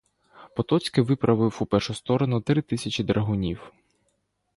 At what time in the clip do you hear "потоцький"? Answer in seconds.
0.55-1.03